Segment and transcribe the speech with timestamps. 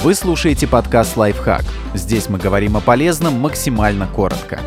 [0.00, 1.64] Вы слушаете подкаст «Лайфхак».
[1.92, 4.60] Здесь мы говорим о полезном максимально коротко.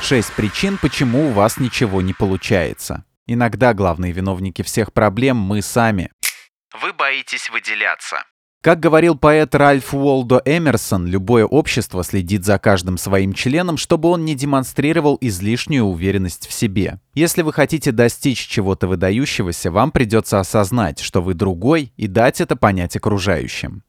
[0.00, 3.04] Шесть причин, почему у вас ничего не получается.
[3.26, 6.12] Иногда главные виновники всех проблем мы сами.
[6.80, 8.22] Вы боитесь выделяться.
[8.66, 14.24] Как говорил поэт Ральф Уолдо Эмерсон, любое общество следит за каждым своим членом, чтобы он
[14.24, 16.98] не демонстрировал излишнюю уверенность в себе.
[17.14, 22.56] Если вы хотите достичь чего-то выдающегося, вам придется осознать, что вы другой, и дать это
[22.56, 23.84] понять окружающим.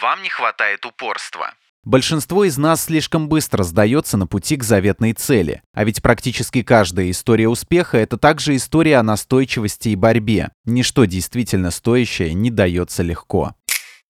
[0.00, 1.50] Вам не хватает упорства.
[1.84, 5.60] Большинство из нас слишком быстро сдается на пути к заветной цели.
[5.74, 10.48] А ведь практически каждая история успеха– это также история о настойчивости и борьбе.
[10.64, 13.52] Ничто действительно стоящее не дается легко.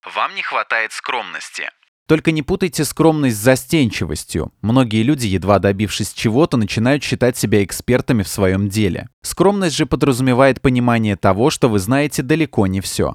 [0.05, 1.71] Вам не хватает скромности.
[2.07, 4.53] Только не путайте скромность с застенчивостью.
[4.61, 9.09] Многие люди, едва добившись чего-то, начинают считать себя экспертами в своем деле.
[9.23, 13.15] Скромность же подразумевает понимание того, что вы знаете далеко не все.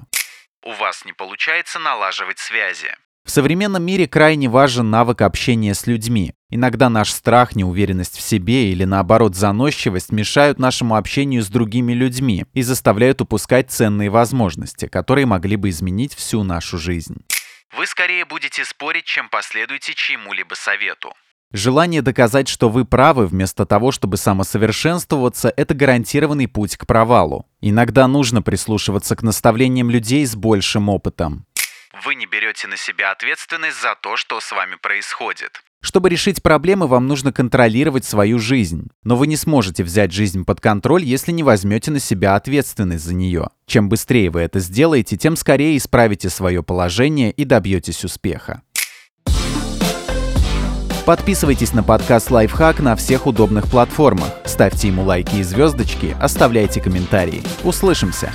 [0.64, 2.88] У вас не получается налаживать связи.
[3.24, 6.34] В современном мире крайне важен навык общения с людьми.
[6.50, 12.44] Иногда наш страх, неуверенность в себе или наоборот заносчивость мешают нашему общению с другими людьми
[12.54, 17.24] и заставляют упускать ценные возможности, которые могли бы изменить всю нашу жизнь.
[17.76, 21.14] Вы скорее будете спорить, чем последуете чьему-либо совету.
[21.52, 27.46] Желание доказать, что вы правы, вместо того, чтобы самосовершенствоваться, это гарантированный путь к провалу.
[27.60, 31.46] Иногда нужно прислушиваться к наставлениям людей с большим опытом.
[32.04, 35.62] Вы не берете на себя ответственность за то, что с вами происходит.
[35.80, 38.88] Чтобы решить проблемы, вам нужно контролировать свою жизнь.
[39.02, 43.14] Но вы не сможете взять жизнь под контроль, если не возьмете на себя ответственность за
[43.14, 43.48] нее.
[43.66, 48.62] Чем быстрее вы это сделаете, тем скорее исправите свое положение и добьетесь успеха.
[51.06, 54.28] Подписывайтесь на подкаст «Лайфхак» на всех удобных платформах.
[54.44, 57.42] Ставьте ему лайки и звездочки, оставляйте комментарии.
[57.64, 58.30] Услышимся!